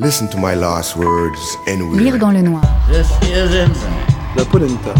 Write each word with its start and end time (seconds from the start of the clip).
Listen 0.00 0.28
to 0.28 0.38
my 0.38 0.54
last 0.54 0.96
words 0.96 1.58
anyway. 1.66 1.98
Lire 1.98 2.18
dans 2.18 2.32
le 2.32 2.40
noir. 2.40 2.64
This 2.88 3.10
is 3.28 3.52
infinite. 3.52 4.08
La 4.34 4.44
polenta. 4.44 4.94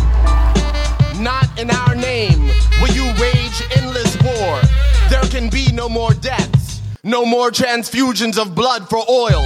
Not 1.19 1.49
in 1.59 1.71
our 1.71 1.95
name 1.95 2.51
will 2.83 2.93
you 2.93 3.05
wage 3.19 3.63
endless 3.77 4.15
war. 4.23 4.61
There 5.09 5.25
can 5.31 5.49
be 5.49 5.73
no 5.73 5.89
more 5.89 6.13
deaths, 6.13 6.83
no 7.03 7.25
more 7.25 7.51
transfusions 7.51 8.37
of 8.37 8.55
blood 8.55 8.91
for 8.91 9.03
oil. 9.09 9.43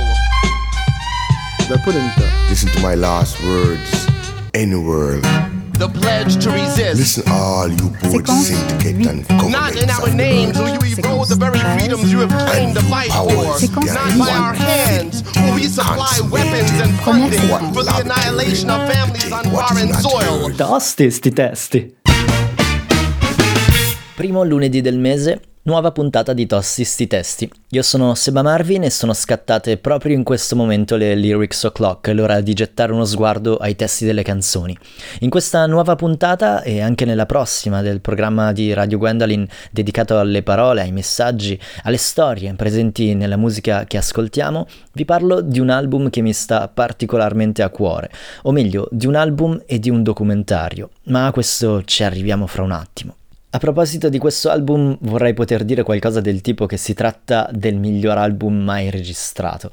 La 1.71 1.77
polenta. 1.85 2.29
Listen 2.49 2.69
to 2.71 2.81
my 2.81 2.97
last 2.97 3.41
words 3.45 4.09
anywhere. 4.55 5.21
The 5.79 5.89
pledge 5.89 6.43
to 6.45 6.51
resist. 6.51 6.99
Listen, 6.99 7.25
all 7.33 7.69
you 7.69 7.91
both 8.01 8.29
syndicate 8.29 9.07
and 9.07 9.29
Not 9.51 9.75
in 9.75 9.91
our 9.91 10.09
names 10.15 10.57
will 10.57 10.69
you 10.69 10.79
erode 10.79 11.29
the 11.29 11.37
very 11.37 11.59
freedoms 11.59 12.13
you 12.13 12.21
have 12.21 12.31
claimed 12.31 12.77
to 12.77 12.83
fight 12.83 13.11
for. 13.11 13.59
Not 13.85 14.19
by 14.19 14.31
our 14.31 14.55
hands 14.55 15.25
will 15.35 15.55
we 15.55 15.65
supply 15.65 16.21
weapons 16.31 16.71
and 16.81 16.95
funding 17.01 17.41
for 17.75 17.83
the 17.83 17.93
annihilation 18.05 18.71
of 18.71 18.89
families 18.89 19.33
on 19.33 19.45
foreign 19.51 19.93
soil. 19.95 20.51
Tosti 20.57 21.11
sti 21.11 21.31
testi. 21.33 21.97
Primo 24.15 24.45
lunedì 24.45 24.81
del 24.81 24.99
mese, 24.99 25.41
nuova 25.65 25.93
puntata 25.93 26.35
di 26.35 26.47
Tosti 26.47 26.85
sti 26.85 27.07
testi. 27.07 27.51
Io 27.71 27.83
sono 27.83 28.15
Seba 28.15 28.43
Marvin 28.43 28.83
e 28.83 28.91
sono 28.91 29.15
scattate 29.15 29.79
proprio 29.79 30.15
in 30.15 30.23
questo 30.23 30.57
momento 30.57 30.97
le 30.97 31.15
lyrics 31.15 31.63
o'clock, 31.65 32.09
l'ora 32.09 32.43
di 32.43 32.53
gettare 32.53 32.93
uno 32.93 33.07
sguardo 33.07 33.57
ai 33.57 33.75
testi 33.75 34.05
delle 34.05 34.23
canzoni. 34.23 34.77
In 35.21 35.31
questa 35.31 35.65
nuova 35.67 35.97
puntata 35.97 36.63
e 36.63 36.83
anche 36.83 37.07
nella 37.07 37.25
prossima 37.25 37.81
del 37.81 38.03
programma 38.03 38.53
di 38.53 38.75
Radio 38.75 38.99
Gwendolyn 38.99 39.47
dedicato 39.71 40.19
alle 40.19 40.43
parole, 40.43 40.83
ai 40.83 40.93
messaggi, 40.93 41.59
alle 41.85 41.97
storie 41.97 42.53
presenti 42.55 43.15
nella 43.15 43.39
musica 43.39 43.85
che 43.85 43.97
ascoltiamo, 43.97 44.67
vi 44.93 45.07
parlo 45.07 45.41
di 45.41 45.61
un 45.61 45.71
album 45.71 46.11
che 46.11 46.21
mi 46.21 46.35
sta 46.35 46.69
particolarmente 46.69 47.63
a 47.63 47.71
cuore, 47.71 48.11
o 48.43 48.53
meglio, 48.53 48.87
di 48.91 49.07
un 49.07 49.15
album 49.15 49.63
e 49.65 49.79
di 49.79 49.89
un 49.89 50.03
documentario, 50.03 50.91
ma 51.05 51.27
a 51.27 51.33
questo 51.33 51.83
ci 51.85 52.05
arriviamo 52.05 52.47
fra 52.47 52.63
un 52.63 52.73
attimo. 52.73 53.15
A 53.55 53.59
proposito 53.59 54.09
di 54.09 54.19
questo 54.19 54.51
album 54.51 54.99
vorrei 55.03 55.33
poter 55.33 55.63
dire 55.63 55.85
qualcosa 55.85 56.21
del 56.21 56.41
tipo 56.41 56.67
che 56.67 56.77
si 56.77 56.93
tratta 56.93 57.49
del 57.53 57.77
miglior 57.77 58.19
album 58.19 58.57
mai 58.57 58.91
registrato, 58.91 59.71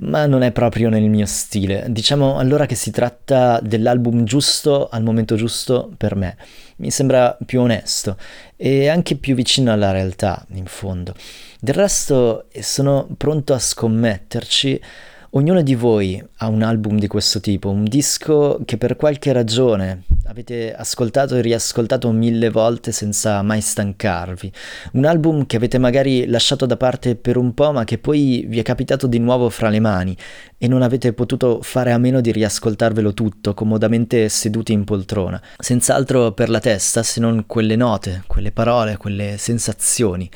ma 0.00 0.26
non 0.26 0.42
è 0.42 0.52
proprio 0.52 0.90
nel 0.90 1.08
mio 1.08 1.24
stile. 1.24 1.86
Diciamo 1.88 2.36
allora 2.36 2.66
che 2.66 2.74
si 2.74 2.90
tratta 2.90 3.60
dell'album 3.62 4.24
giusto 4.24 4.88
al 4.90 5.02
momento 5.02 5.36
giusto 5.36 5.90
per 5.96 6.16
me. 6.16 6.36
Mi 6.76 6.90
sembra 6.90 7.34
più 7.46 7.62
onesto 7.62 8.18
e 8.56 8.88
anche 8.88 9.16
più 9.16 9.34
vicino 9.34 9.72
alla 9.72 9.90
realtà, 9.90 10.44
in 10.52 10.66
fondo. 10.66 11.14
Del 11.58 11.74
resto 11.74 12.48
sono 12.60 13.08
pronto 13.16 13.54
a 13.54 13.58
scommetterci 13.58 14.78
Ognuno 15.36 15.62
di 15.62 15.74
voi 15.74 16.24
ha 16.36 16.46
un 16.46 16.62
album 16.62 16.96
di 16.96 17.08
questo 17.08 17.40
tipo, 17.40 17.68
un 17.68 17.82
disco 17.82 18.60
che 18.64 18.76
per 18.76 18.94
qualche 18.94 19.32
ragione 19.32 20.04
avete 20.26 20.72
ascoltato 20.72 21.34
e 21.34 21.40
riascoltato 21.40 22.08
mille 22.12 22.50
volte 22.50 22.92
senza 22.92 23.42
mai 23.42 23.60
stancarvi, 23.60 24.52
un 24.92 25.04
album 25.04 25.44
che 25.46 25.56
avete 25.56 25.78
magari 25.78 26.26
lasciato 26.26 26.66
da 26.66 26.76
parte 26.76 27.16
per 27.16 27.36
un 27.36 27.52
po' 27.52 27.72
ma 27.72 27.82
che 27.82 27.98
poi 27.98 28.44
vi 28.46 28.60
è 28.60 28.62
capitato 28.62 29.08
di 29.08 29.18
nuovo 29.18 29.50
fra 29.50 29.70
le 29.70 29.80
mani 29.80 30.16
e 30.56 30.68
non 30.68 30.82
avete 30.82 31.12
potuto 31.12 31.62
fare 31.62 31.90
a 31.90 31.98
meno 31.98 32.20
di 32.20 32.30
riascoltarvelo 32.30 33.12
tutto 33.12 33.54
comodamente 33.54 34.28
seduti 34.28 34.72
in 34.72 34.84
poltrona, 34.84 35.42
senz'altro 35.58 36.30
per 36.30 36.48
la 36.48 36.60
testa 36.60 37.02
se 37.02 37.18
non 37.18 37.42
quelle 37.48 37.74
note, 37.74 38.22
quelle 38.28 38.52
parole, 38.52 38.96
quelle 38.98 39.36
sensazioni. 39.36 40.30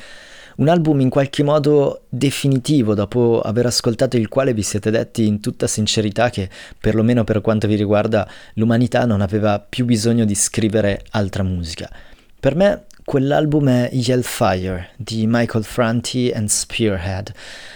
Un 0.59 0.67
album 0.67 0.99
in 0.99 1.09
qualche 1.09 1.41
modo 1.41 2.01
definitivo 2.09 2.93
dopo 2.93 3.39
aver 3.39 3.67
ascoltato 3.67 4.17
il 4.17 4.27
quale 4.27 4.53
vi 4.53 4.61
siete 4.61 4.91
detti 4.91 5.25
in 5.25 5.39
tutta 5.39 5.67
sincerità 5.67 6.29
che, 6.29 6.49
perlomeno 6.77 7.23
per 7.23 7.39
quanto 7.39 7.65
vi 7.65 7.75
riguarda, 7.75 8.29
l'umanità 8.55 9.05
non 9.05 9.21
aveva 9.21 9.61
più 9.61 9.85
bisogno 9.85 10.25
di 10.25 10.35
scrivere 10.35 11.05
altra 11.11 11.43
musica. 11.43 11.89
Per 12.37 12.55
me 12.55 12.87
quell'album 13.05 13.69
è 13.69 13.89
Yellfire 13.93 14.89
di 14.97 15.25
Michael 15.27 15.63
Franti 15.63 16.29
and 16.29 16.49
Spearhead, 16.49 17.31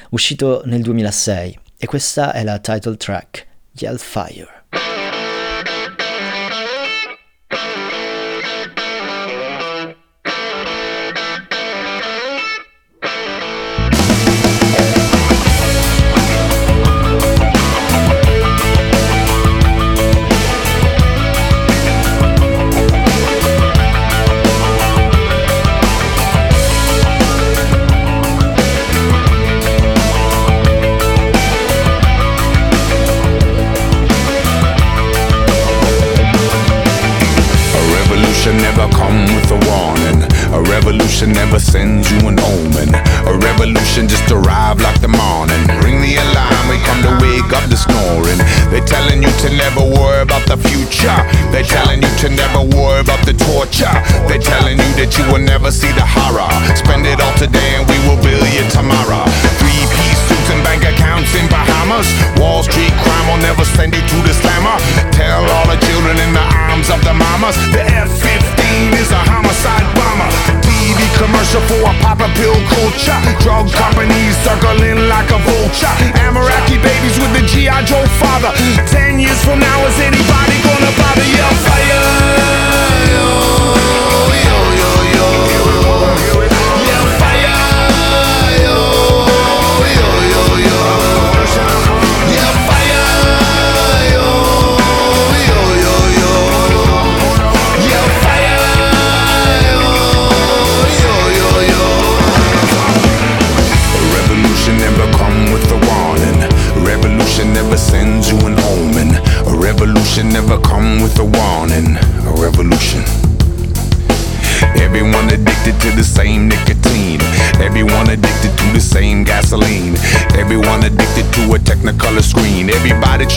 uscito 0.09 0.62
nel 0.66 0.81
2006 0.81 1.59
e 1.78 1.85
questa 1.85 2.34
è 2.34 2.44
la 2.44 2.59
title 2.59 2.97
track, 2.97 3.47
Yellfire. 3.72 4.62
Worry 50.23 50.39
about 50.39 50.47
the 50.47 50.57
future. 50.69 51.16
They're 51.51 51.63
telling 51.63 52.01
you 52.01 52.09
to 52.23 52.29
never 52.29 52.61
worry 52.78 53.01
about 53.01 53.25
the 53.25 53.34
torture. 53.34 53.91
They're 54.28 54.41
telling 54.41 54.78
you 54.78 54.91
that 55.00 55.17
you 55.17 55.23
will 55.31 55.44
never 55.44 55.72
see 55.72 55.91
the 55.91 56.06
horror. 56.06 56.50
Spend 56.75 57.06
it 57.06 57.19
all 57.19 57.34
today 57.35 57.75
and 57.75 57.85
we 57.88 57.97
will 58.07 58.19
build 58.22 58.47
you 58.53 58.63
tomorrow. 58.72 59.23
Three 59.59 59.84
piece 59.95 60.22
suits 60.28 60.50
and 60.51 60.63
bank 60.63 60.84
accounts 60.84 61.34
in 61.35 61.47
Bahamas. 61.47 62.07
Wall 62.39 62.63
Street 62.63 62.94
crime 63.03 63.28
will 63.28 63.44
never 63.44 63.66
send 63.66 63.95
you 63.95 64.01
to 64.01 64.17
the 64.23 64.34
slammer. 64.34 64.78
Tell 65.11 65.44
all 65.44 65.67
the 65.67 65.79
children 65.84 66.16
in 66.19 66.31
the 66.34 66.45
arms 66.69 66.90
of 66.90 67.03
the 67.03 67.13
mamas. 67.13 67.57
The 67.72 67.84
F-15 67.84 68.95
is 69.00 69.11
a 69.11 69.22
homicide 69.28 69.88
bomber. 69.95 70.62
TV 70.84 71.00
commercial 71.16 71.62
for 71.72 71.80
a 71.80 71.94
papa 72.04 72.28
pill 72.36 72.60
culture. 72.68 73.20
Drug 73.40 73.72
companies 73.72 74.36
circling 74.44 75.08
like 75.08 75.32
a 75.32 75.40
vulture. 75.48 75.96
Amaraki 76.28 76.76
babies 76.84 77.16
with 77.24 77.32
the 77.32 77.44
G.I. 77.48 77.86
Joe 77.86 78.04
father. 78.20 78.52
Ten 78.92 79.18
years 79.18 79.40
from 79.46 79.60
now, 79.60 79.88
is 79.88 79.98
anybody 80.00 80.58
gonna 80.60 80.92
bother? 81.00 81.24
Yeah, 81.24 81.50
fire. 81.64 82.53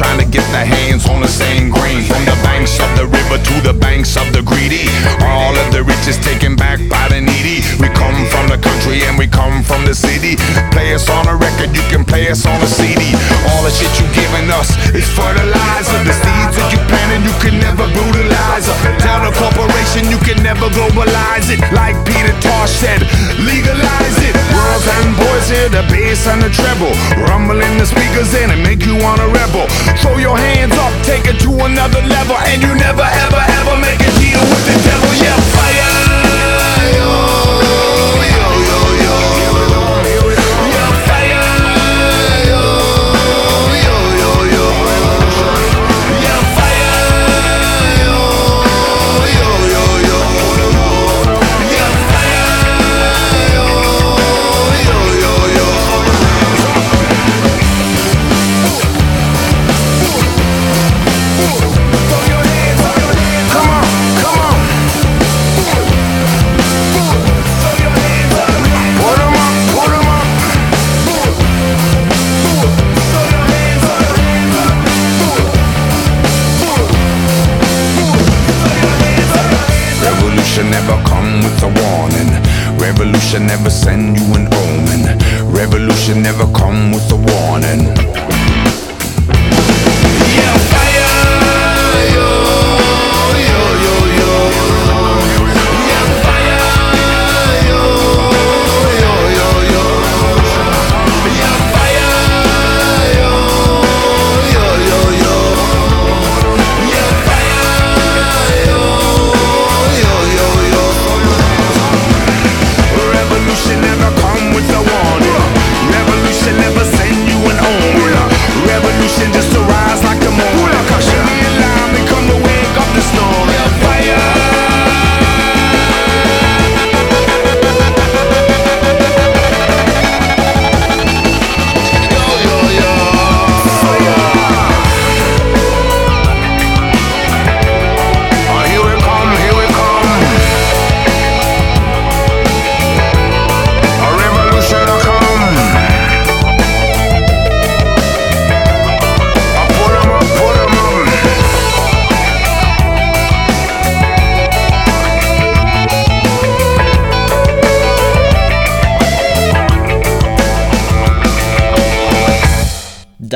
Trying 0.07 0.23
to 0.23 0.31
get 0.31 0.47
their 0.55 0.65
hands 0.65 1.03
on 1.11 1.21
the 1.21 1.29
same 1.29 1.67
green. 1.71 2.07
From 2.07 2.23
the 2.23 2.39
banks 2.47 2.79
of 2.79 2.91
the 2.95 3.07
river 3.11 3.43
to 3.43 3.57
the 3.67 3.75
banks 3.75 4.15
of 4.15 4.31
the 4.31 4.43
greedy. 4.43 4.87
All 5.19 5.55
of 5.59 5.67
the 5.75 5.83
rich 5.83 6.07
is 6.07 6.19
taken 6.23 6.55
back 6.55 6.79
by 6.87 7.11
the 7.11 7.21
needy. 7.21 7.67
We 7.83 7.91
come 7.91 8.15
from 8.31 8.47
the 8.47 8.59
country 8.59 9.03
and 9.03 9.19
we 9.19 9.27
come 9.27 9.67
from 9.67 9.83
the 9.85 9.95
city. 9.95 10.39
Play 10.71 10.95
us 10.95 11.11
on 11.11 11.27
a 11.27 11.35
record, 11.35 11.75
you 11.75 11.83
can 11.91 12.05
play 12.05 12.31
us 12.31 12.47
on 12.47 12.59
a 12.63 12.71
CD. 12.71 13.19
All 13.51 13.63
the 13.67 13.75
shit 13.75 13.91
you 13.99 14.07
giving 14.15 14.47
us 14.55 14.71
is 14.95 15.07
fertilizer. 15.11 15.99
The 16.07 16.15
seeds 16.15 16.55
that 16.55 16.69
you 16.71 16.81
planted, 16.87 17.27
you 17.27 17.35
can 17.43 17.59
never 17.59 17.91
brutalize. 17.91 18.71
Never 20.47 20.71
globalize 20.71 21.51
it. 21.51 21.59
Like 21.75 21.99
Peter 22.07 22.31
Tosh 22.39 22.71
said, 22.71 23.03
legalize 23.43 24.17
it. 24.23 24.35
Girls 24.55 24.87
and 24.95 25.11
boys 25.19 25.47
hear 25.51 25.69
the 25.69 25.83
bass 25.91 26.23
and 26.31 26.39
the 26.39 26.51
treble. 26.55 26.95
Rumbling 27.27 27.75
the 27.83 27.87
speakers 27.87 28.31
in 28.39 28.55
and 28.55 28.63
make 28.63 28.87
you 28.87 28.95
wanna 29.03 29.27
rebel. 29.27 29.67
Throw 29.99 30.23
your 30.23 30.39
hands 30.39 30.79
up, 30.79 30.95
take 31.03 31.27
it 31.27 31.43
to 31.43 31.51
another 31.67 31.99
level. 32.07 32.39
And 32.47 32.63
you 32.63 32.73
never 32.79 33.03
ever 33.03 33.43
ever 33.59 33.75
make 33.83 33.99
a 33.99 34.13
deal 34.23 34.39
with 34.47 34.65
the 34.71 34.77
devil. 34.87 35.11
Yeah, 35.19 35.35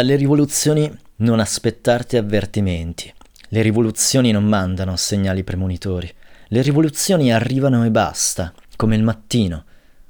Dalle 0.00 0.16
rivoluzioni 0.16 0.90
non 1.16 1.40
aspettarti 1.40 2.16
avvertimenti. 2.16 3.12
Le 3.48 3.60
rivoluzioni 3.60 4.30
non 4.30 4.44
mandano 4.44 4.96
segnali 4.96 5.44
premonitori. 5.44 6.10
Le 6.48 6.62
rivoluzioni 6.62 7.30
arrivano 7.30 7.84
e 7.84 7.90
basta, 7.90 8.50
come 8.76 8.96
il 8.96 9.02
mattino. 9.02 9.66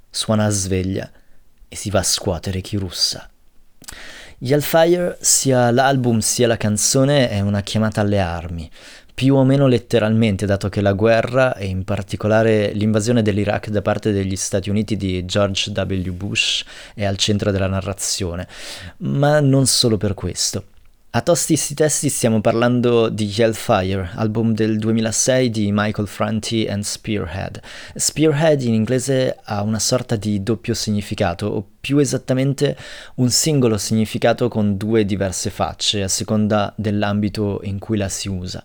Suona 0.09 0.45
a 0.45 0.51
sveglia 0.51 1.11
e 1.67 1.75
si 1.75 1.91
va 1.91 1.99
a 1.99 2.05
scuotere 2.05 2.61
chi 2.61 2.77
russa. 2.77 3.29
Yellfire, 4.39 5.19
sia 5.21 5.73
l'album 5.73 6.21
sia 6.21 6.47
la 6.47 6.57
canzone, 6.57 7.29
è 7.29 7.41
una 7.41 7.63
chiamata 7.63 8.01
alle 8.01 8.21
armi, 8.21 8.71
più 9.15 9.35
o 9.35 9.45
meno 9.45 9.67
letteralmente, 9.67 10.47
dato 10.47 10.69
che 10.69 10.81
la 10.81 10.93
guerra, 10.93 11.55
e 11.57 11.67
in 11.67 11.85
particolare 11.85 12.73
l'invasione 12.73 13.23
dell'Iraq 13.23 13.69
da 13.69 13.83
parte 13.83 14.13
degli 14.13 14.37
Stati 14.37 14.71
Uniti 14.71 14.97
di 14.97 15.25
George 15.25 15.71
W. 15.71 16.11
Bush, 16.13 16.65
è 16.95 17.05
al 17.05 17.17
centro 17.17 17.51
della 17.51 17.69
narrazione. 17.69 18.47
Ma 18.99 19.41
non 19.41 19.67
solo 19.67 19.97
per 19.97 20.15
questo. 20.15 20.65
A 21.13 21.23
tosti 21.23 21.57
sti 21.57 21.75
testi 21.75 22.09
stiamo 22.09 22.41
parlando 22.41 23.09
di 23.09 23.35
Hellfire, 23.37 24.11
album 24.15 24.55
del 24.55 24.79
2006 24.79 25.51
di 25.51 25.71
Michael 25.73 26.07
Franti 26.07 26.69
and 26.69 26.85
Spearhead. 26.85 27.61
Spearhead 27.97 28.63
in 28.63 28.75
inglese 28.75 29.37
ha 29.43 29.61
una 29.63 29.81
sorta 29.81 30.15
di 30.15 30.41
doppio 30.45 30.73
significato, 30.73 31.53
più 31.81 31.99
esattamente 31.99 32.77
un 33.17 33.31
singolo 33.31 33.79
significato 33.79 34.49
con 34.49 34.77
due 34.77 35.05
diverse 35.05 35.51
facce, 35.51 36.03
a 36.03 36.09
seconda 36.09 36.73
dell'ambito 36.77 37.61
in 37.65 37.79
cui 37.79 37.97
la 37.97 38.09
si 38.09 38.29
usa. 38.29 38.63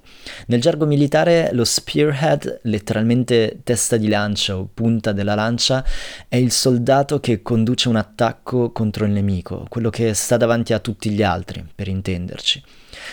Nel 0.47 0.61
gergo 0.61 0.85
militare 0.85 1.49
lo 1.53 1.63
spearhead, 1.63 2.59
letteralmente 2.63 3.61
testa 3.63 3.97
di 3.97 4.09
lancia 4.09 4.57
o 4.57 4.69
punta 4.71 5.13
della 5.13 5.35
lancia, 5.35 5.83
è 6.27 6.35
il 6.35 6.51
soldato 6.51 7.19
che 7.19 7.41
conduce 7.41 7.87
un 7.87 7.95
attacco 7.95 8.71
contro 8.71 9.05
il 9.05 9.11
nemico, 9.11 9.65
quello 9.69 9.89
che 9.89 10.13
sta 10.13 10.37
davanti 10.37 10.73
a 10.73 10.79
tutti 10.79 11.09
gli 11.09 11.23
altri, 11.23 11.65
per 11.73 11.87
intenderci. 11.87 12.63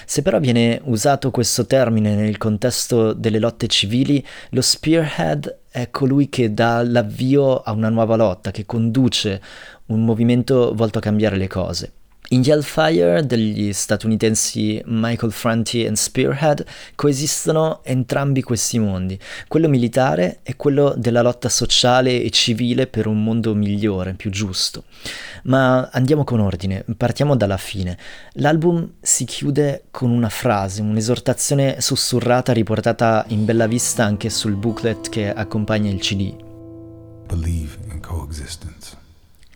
Se 0.06 0.22
però 0.22 0.38
viene 0.38 0.80
usato 0.84 1.30
questo 1.30 1.66
termine 1.66 2.14
nel 2.14 2.38
contesto 2.38 3.12
delle 3.12 3.38
lotte 3.38 3.66
civili, 3.66 4.24
lo 4.50 4.60
spearhead 4.60 5.58
è 5.70 5.90
colui 5.90 6.28
che 6.28 6.52
dà 6.52 6.82
l'avvio 6.82 7.60
a 7.60 7.72
una 7.72 7.88
nuova 7.88 8.16
lotta, 8.16 8.50
che 8.50 8.66
conduce 8.66 9.40
un 9.92 10.04
movimento 10.04 10.72
volto 10.74 10.98
a 10.98 11.02
cambiare 11.02 11.36
le 11.36 11.48
cose. 11.48 11.92
In 12.32 12.42
Hellfire 12.46 13.26
degli 13.26 13.74
statunitensi 13.74 14.80
Michael 14.86 15.32
Franti 15.32 15.84
e 15.84 15.94
Spearhead 15.94 16.64
coesistono 16.94 17.80
entrambi 17.84 18.40
questi 18.40 18.78
mondi, 18.78 19.18
quello 19.48 19.68
militare 19.68 20.38
e 20.42 20.56
quello 20.56 20.94
della 20.96 21.20
lotta 21.20 21.50
sociale 21.50 22.22
e 22.22 22.30
civile 22.30 22.86
per 22.86 23.06
un 23.06 23.22
mondo 23.22 23.54
migliore, 23.54 24.14
più 24.14 24.30
giusto. 24.30 24.84
Ma 25.44 25.90
andiamo 25.92 26.24
con 26.24 26.40
ordine, 26.40 26.86
partiamo 26.96 27.36
dalla 27.36 27.58
fine. 27.58 27.98
L'album 28.34 28.92
si 29.02 29.26
chiude 29.26 29.84
con 29.90 30.10
una 30.10 30.30
frase, 30.30 30.80
un'esortazione 30.80 31.82
sussurrata 31.82 32.54
riportata 32.54 33.26
in 33.28 33.44
bella 33.44 33.66
vista 33.66 34.04
anche 34.04 34.30
sul 34.30 34.54
booklet 34.54 35.10
che 35.10 35.30
accompagna 35.30 35.90
il 35.90 36.00
CD. 36.00 36.34
Believe 37.26 37.76
in 37.90 38.00
coexistence. 38.00 39.01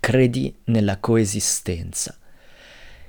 Credi 0.06 0.54
nella 0.66 0.98
coesistenza. 0.98 2.16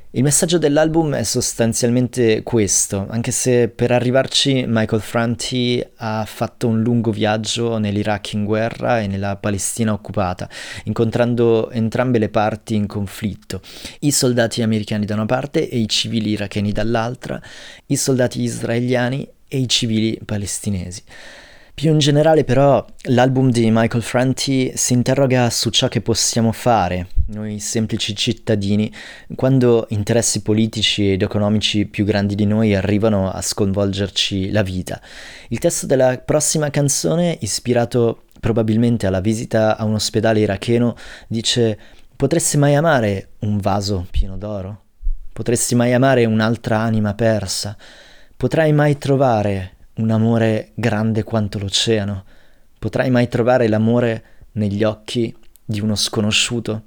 Il 0.10 0.24
messaggio 0.24 0.58
dell'album 0.58 1.14
è 1.14 1.22
sostanzialmente 1.22 2.42
questo, 2.42 3.06
anche 3.08 3.30
se 3.30 3.68
per 3.68 3.92
arrivarci 3.92 4.66
Michael 4.68 5.04
Franti 5.04 5.86
ha 5.98 6.26
fatto 6.26 6.68
un 6.68 6.82
lungo 6.82 7.12
viaggio 7.12 7.78
nell'Iraq 7.78 8.34
in 8.34 8.46
guerra 8.46 9.00
e 9.00 9.06
nella 9.06 9.36
Palestina 9.36 9.94
occupata, 9.94 10.50
incontrando 10.86 11.70
entrambe 11.70 12.18
le 12.18 12.30
parti 12.30 12.74
in 12.74 12.88
conflitto, 12.88 13.62
i 14.00 14.10
soldati 14.10 14.64
americani 14.64 15.06
da 15.06 15.14
una 15.14 15.28
parte 15.28 15.70
e 15.70 15.78
i 15.78 15.88
civili 15.88 16.32
iracheni 16.32 16.72
dall'altra, 16.72 17.40
i 17.86 17.96
soldati 17.96 18.42
israeliani 18.42 19.30
e 19.48 19.60
i 19.60 19.70
civili 19.70 20.20
palestinesi. 20.26 21.04
Più 21.78 21.92
in 21.92 22.00
generale 22.00 22.44
però 22.44 22.84
l'album 23.10 23.52
di 23.52 23.70
Michael 23.70 24.02
Franti 24.02 24.72
si 24.74 24.94
interroga 24.94 25.48
su 25.52 25.70
ciò 25.70 25.88
che 25.88 26.02
possiamo 26.02 26.52
fare, 26.52 27.10
noi 27.28 27.60
semplici 27.60 28.16
cittadini, 28.16 28.92
quando 29.36 29.86
interessi 29.90 30.42
politici 30.42 31.12
ed 31.12 31.22
economici 31.22 31.86
più 31.86 32.04
grandi 32.04 32.34
di 32.34 32.48
noi 32.48 32.74
arrivano 32.74 33.30
a 33.30 33.44
sconvolgerci 33.44 34.50
la 34.50 34.64
vita. 34.64 35.00
Il 35.50 35.60
testo 35.60 35.86
della 35.86 36.18
prossima 36.18 36.72
canzone, 36.72 37.38
ispirato 37.42 38.24
probabilmente 38.40 39.06
alla 39.06 39.22
visita 39.22 39.78
a 39.78 39.84
un 39.84 39.94
ospedale 39.94 40.40
iracheno, 40.40 40.96
dice 41.28 41.78
Potresti 42.16 42.58
mai 42.58 42.74
amare 42.74 43.34
un 43.42 43.60
vaso 43.60 44.08
pieno 44.10 44.36
d'oro? 44.36 44.86
Potresti 45.32 45.76
mai 45.76 45.94
amare 45.94 46.26
un'altra 46.26 46.80
anima 46.80 47.14
persa? 47.14 47.78
Potrai 48.36 48.74
mai 48.74 48.98
trovare 48.98 49.76
un 49.98 50.12
amore 50.12 50.72
grande 50.74 51.24
quanto 51.24 51.60
l'oceano? 51.60 52.26
Potrai 52.80 53.10
mai 53.10 53.28
trovare 53.28 53.68
l'amore 53.68 54.24
negli 54.54 54.84
occhi 54.84 55.36
di 55.64 55.80
uno 55.80 55.96
sconosciuto? 55.96 56.84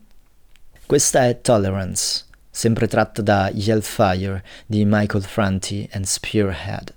Questa 0.86 1.26
è 1.26 1.40
Tolerance, 1.40 2.24
sempre 2.50 2.88
tratta 2.88 3.22
da 3.22 3.50
Hellfire 3.50 4.42
di 4.66 4.84
Michael 4.84 5.22
Franti 5.22 5.88
and 5.92 6.04
Spearhead. 6.04 6.94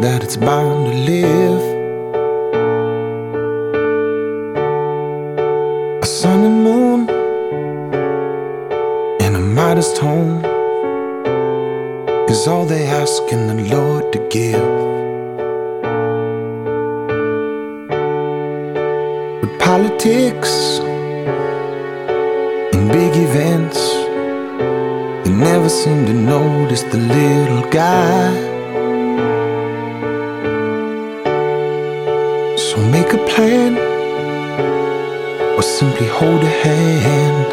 That 0.00 0.22
it's 0.22 0.36
bound 0.36 0.86
to 0.86 0.92
live. 0.92 1.62
A 6.02 6.06
sun 6.06 6.44
and 6.44 6.62
moon 6.62 7.08
in 9.20 9.34
a 9.34 9.40
modest 9.40 9.96
home 9.96 10.44
is 12.28 12.46
all 12.46 12.66
they 12.66 12.84
ask 12.86 13.22
in 13.32 13.46
the 13.46 13.74
Lord 13.74 14.12
to 14.12 14.18
give. 14.28 14.68
But 19.40 19.58
politics 19.58 20.78
and 22.74 22.92
big 22.92 23.12
events. 23.16 23.80
They 25.24 25.32
never 25.32 25.70
seem 25.70 26.04
to 26.04 26.12
notice 26.12 26.82
the 26.82 26.98
little 26.98 27.62
guy 27.70 28.55
make 32.90 33.12
a 33.12 33.18
plan 33.26 33.76
or 35.56 35.62
simply 35.62 36.06
hold 36.06 36.42
a 36.42 36.54
hand. 36.64 37.48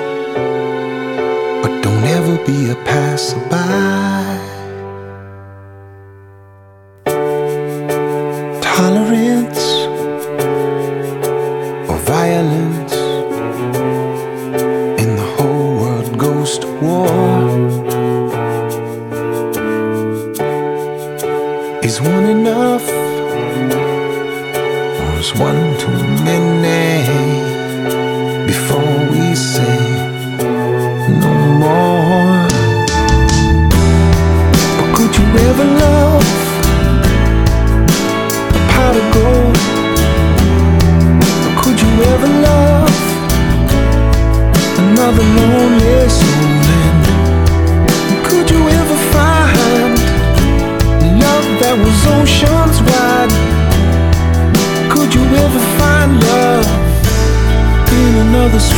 But 1.61 1.81
don't 1.81 2.03
ever 2.03 2.37
be 2.45 2.69
a 2.69 2.75
passerby. 2.75 4.52
One 25.39 25.73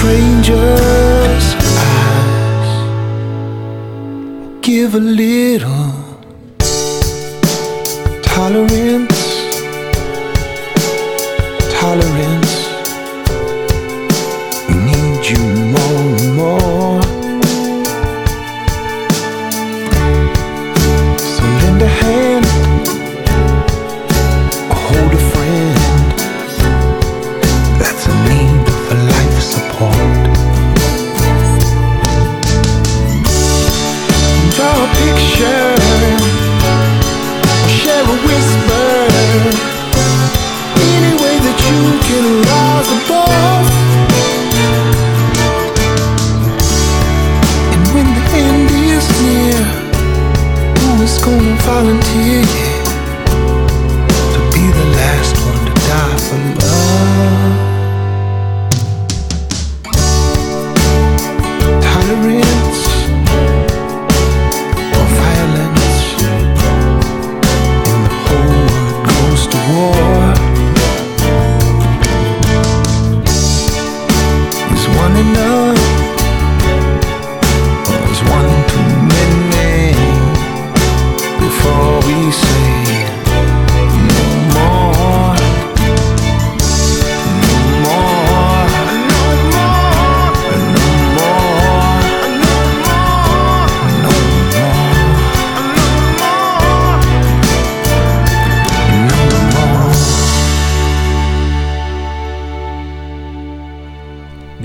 stranger's 0.05 1.47
eyes? 1.79 2.71
Give 4.61 4.93
a 4.93 4.99
little 4.99 5.93
tolerance. 8.21 8.84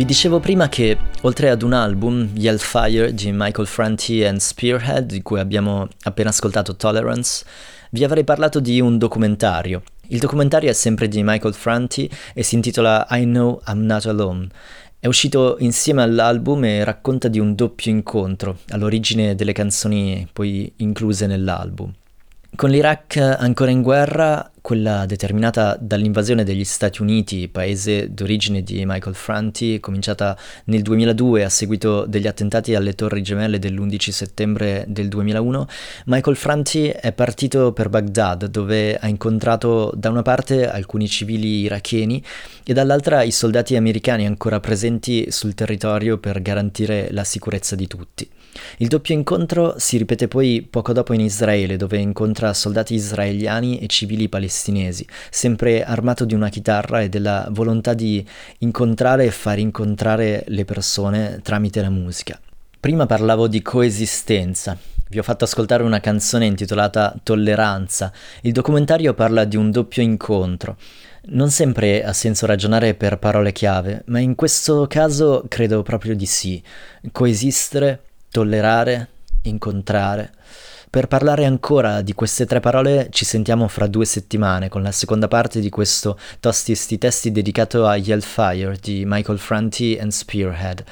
Vi 0.00 0.06
dicevo 0.06 0.40
prima 0.40 0.70
che, 0.70 0.96
oltre 1.20 1.50
ad 1.50 1.60
un 1.60 1.74
album, 1.74 2.30
Yellfire 2.32 3.12
di 3.12 3.32
Michael 3.32 3.66
Franti 3.66 4.24
and 4.24 4.38
Spearhead, 4.38 5.04
di 5.04 5.20
cui 5.20 5.38
abbiamo 5.38 5.88
appena 6.04 6.30
ascoltato 6.30 6.74
Tolerance, 6.74 7.44
vi 7.90 8.02
avrei 8.02 8.24
parlato 8.24 8.60
di 8.60 8.80
un 8.80 8.96
documentario. 8.96 9.82
Il 10.06 10.18
documentario 10.18 10.70
è 10.70 10.72
sempre 10.72 11.06
di 11.06 11.22
Michael 11.22 11.52
Franti 11.52 12.10
e 12.32 12.42
si 12.42 12.54
intitola 12.54 13.06
I 13.10 13.24
Know 13.24 13.60
I'm 13.66 13.84
Not 13.84 14.06
Alone. 14.06 14.48
È 14.98 15.06
uscito 15.06 15.56
insieme 15.58 16.00
all'album 16.00 16.64
e 16.64 16.82
racconta 16.82 17.28
di 17.28 17.38
un 17.38 17.54
doppio 17.54 17.90
incontro, 17.90 18.60
all'origine 18.70 19.34
delle 19.34 19.52
canzoni 19.52 20.26
poi 20.32 20.72
incluse 20.76 21.26
nell'album. 21.26 21.92
Con 22.56 22.70
l'Iraq 22.70 23.16
ancora 23.38 23.70
in 23.70 23.80
guerra, 23.82 24.49
quella 24.60 25.06
determinata 25.06 25.76
dall'invasione 25.80 26.44
degli 26.44 26.64
Stati 26.64 27.02
Uniti, 27.02 27.48
paese 27.48 28.12
d'origine 28.12 28.62
di 28.62 28.84
Michael 28.86 29.14
Franti, 29.14 29.80
cominciata 29.80 30.36
nel 30.64 30.82
2002 30.82 31.44
a 31.44 31.48
seguito 31.48 32.04
degli 32.06 32.26
attentati 32.26 32.74
alle 32.74 32.94
Torri 32.94 33.22
Gemelle 33.22 33.58
dell'11 33.58 34.10
settembre 34.10 34.84
del 34.88 35.08
2001, 35.08 35.66
Michael 36.06 36.36
Franti 36.36 36.88
è 36.88 37.12
partito 37.12 37.72
per 37.72 37.88
Baghdad, 37.88 38.46
dove 38.46 38.96
ha 38.96 39.08
incontrato 39.08 39.92
da 39.96 40.10
una 40.10 40.22
parte 40.22 40.68
alcuni 40.68 41.08
civili 41.08 41.60
iracheni 41.60 42.22
e 42.64 42.72
dall'altra 42.72 43.22
i 43.22 43.30
soldati 43.30 43.76
americani 43.76 44.26
ancora 44.26 44.60
presenti 44.60 45.30
sul 45.30 45.54
territorio 45.54 46.18
per 46.18 46.42
garantire 46.42 47.08
la 47.10 47.24
sicurezza 47.24 47.74
di 47.74 47.86
tutti. 47.86 48.28
Il 48.78 48.88
doppio 48.88 49.14
incontro 49.14 49.74
si 49.78 49.96
ripete 49.96 50.26
poi 50.26 50.66
poco 50.68 50.92
dopo 50.92 51.12
in 51.12 51.20
Israele, 51.20 51.76
dove 51.76 51.98
incontra 51.98 52.52
soldati 52.52 52.94
israeliani 52.94 53.78
e 53.78 53.86
civili 53.86 54.28
palestinesi, 54.28 54.49
sempre 54.50 55.84
armato 55.84 56.24
di 56.24 56.34
una 56.34 56.48
chitarra 56.48 57.00
e 57.00 57.08
della 57.08 57.48
volontà 57.50 57.94
di 57.94 58.26
incontrare 58.58 59.24
e 59.24 59.30
far 59.30 59.58
incontrare 59.58 60.44
le 60.48 60.64
persone 60.64 61.40
tramite 61.42 61.80
la 61.80 61.90
musica. 61.90 62.38
Prima 62.78 63.06
parlavo 63.06 63.46
di 63.46 63.62
coesistenza. 63.62 64.76
Vi 65.08 65.18
ho 65.18 65.22
fatto 65.22 65.44
ascoltare 65.44 65.82
una 65.82 66.00
canzone 66.00 66.46
intitolata 66.46 67.14
Tolleranza. 67.22 68.12
Il 68.42 68.52
documentario 68.52 69.12
parla 69.12 69.44
di 69.44 69.56
un 69.56 69.70
doppio 69.70 70.02
incontro. 70.02 70.76
Non 71.32 71.50
sempre 71.50 72.02
ha 72.04 72.12
senso 72.12 72.46
ragionare 72.46 72.94
per 72.94 73.18
parole 73.18 73.52
chiave, 73.52 74.02
ma 74.06 74.20
in 74.20 74.34
questo 74.34 74.86
caso 74.86 75.44
credo 75.48 75.82
proprio 75.82 76.14
di 76.14 76.26
sì. 76.26 76.62
Coesistere, 77.12 78.02
tollerare, 78.30 79.08
incontrare. 79.42 80.32
Per 80.90 81.06
parlare 81.06 81.44
ancora 81.44 82.02
di 82.02 82.14
queste 82.14 82.46
tre 82.46 82.58
parole 82.58 83.10
ci 83.12 83.24
sentiamo 83.24 83.68
fra 83.68 83.86
due 83.86 84.04
settimane 84.04 84.68
con 84.68 84.82
la 84.82 84.90
seconda 84.90 85.28
parte 85.28 85.60
di 85.60 85.68
questo 85.70 86.18
Tosti 86.40 86.74
sti 86.74 86.98
testi 86.98 87.30
dedicato 87.30 87.86
a 87.86 87.94
Yellfire 87.94 88.76
di 88.80 89.04
Michael 89.06 89.38
Franti 89.38 89.96
and 90.00 90.10
Spearhead. 90.10 90.82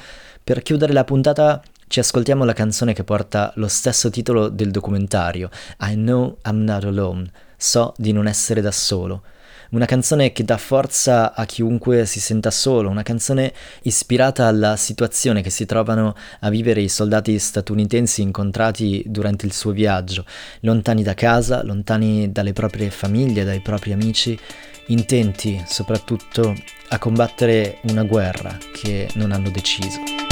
Per 0.41 0.61
chiudere 0.61 0.93
la 0.93 1.03
puntata 1.03 1.61
ci 1.89 1.99
ascoltiamo 1.99 2.45
la 2.45 2.53
canzone 2.53 2.93
che 2.93 3.03
porta 3.03 3.51
lo 3.55 3.67
stesso 3.67 4.09
titolo 4.09 4.47
del 4.47 4.71
documentario, 4.71 5.49
I 5.81 5.95
Know 5.95 6.37
I'm 6.45 6.63
Not 6.63 6.85
Alone, 6.85 7.29
so 7.57 7.93
di 7.97 8.13
non 8.13 8.25
essere 8.25 8.61
da 8.61 8.71
solo. 8.71 9.23
Una 9.71 9.85
canzone 9.85 10.31
che 10.31 10.43
dà 10.43 10.57
forza 10.57 11.35
a 11.35 11.45
chiunque 11.45 12.07
si 12.07 12.19
senta 12.19 12.49
solo, 12.49 12.89
una 12.89 13.03
canzone 13.03 13.53
ispirata 13.83 14.47
alla 14.47 14.75
situazione 14.75 15.43
che 15.43 15.51
si 15.51 15.67
trovano 15.67 16.15
a 16.39 16.49
vivere 16.49 16.81
i 16.81 16.89
soldati 16.89 17.37
statunitensi 17.37 18.23
incontrati 18.23 19.03
durante 19.05 19.45
il 19.45 19.53
suo 19.53 19.71
viaggio, 19.71 20.25
lontani 20.61 21.03
da 21.03 21.13
casa, 21.13 21.63
lontani 21.63 22.31
dalle 22.31 22.53
proprie 22.53 22.89
famiglie, 22.89 23.43
dai 23.43 23.61
propri 23.61 23.91
amici, 23.91 24.35
intenti 24.87 25.63
soprattutto 25.67 26.55
a 26.87 26.97
combattere 26.97 27.77
una 27.89 28.03
guerra 28.05 28.57
che 28.73 29.07
non 29.13 29.31
hanno 29.31 29.51
deciso. 29.51 30.28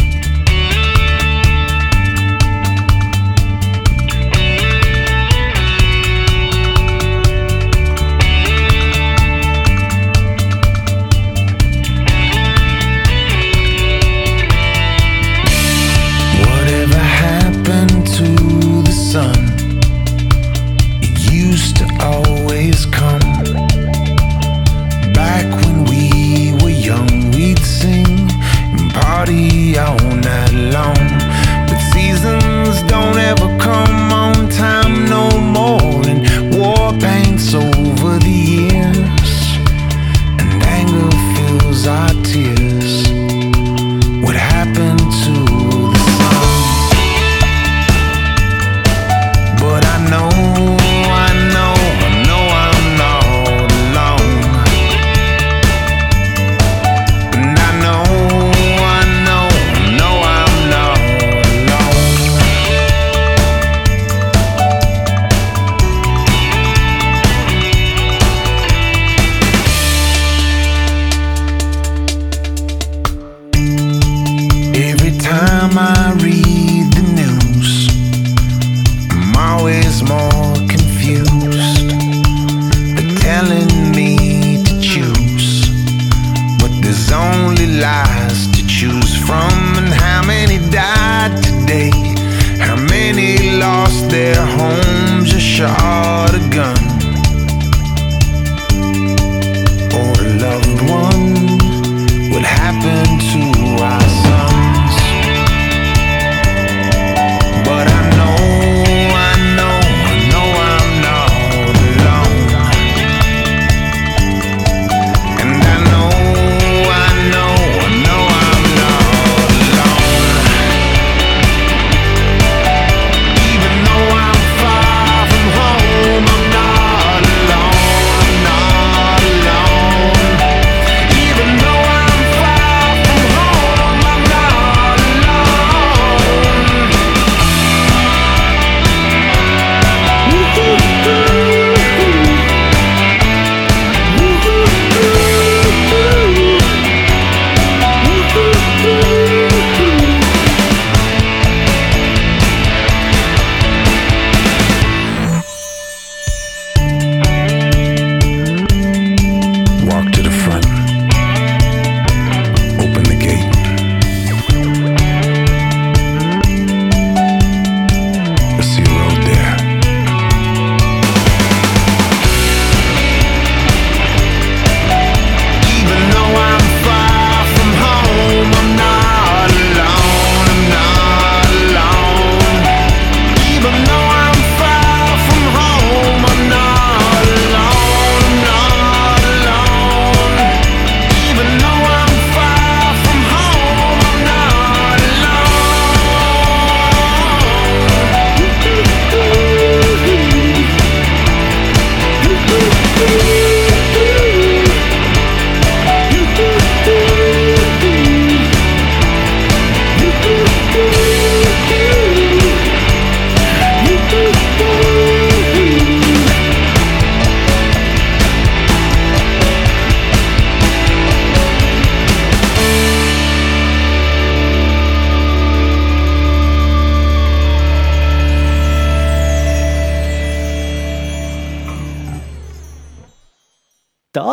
pressure 95.58 95.96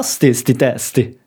Tosti 0.04 0.34
sti 0.34 0.54
testi. 0.54 1.23